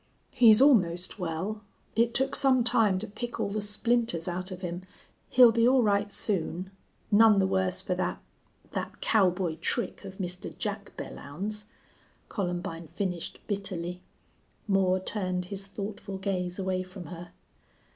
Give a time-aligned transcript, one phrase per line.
[0.31, 1.61] "He's almost well.
[1.95, 4.81] It took some time to pick all the splinters out of him.
[5.29, 6.71] He'll be all right soon
[7.11, 8.19] none the worse for that
[8.71, 11.65] that cowboy trick of Mister Jack Belllounds."
[12.29, 14.01] Columbine finished bitterly.
[14.67, 17.29] Moore turned his thoughtful gaze away from her.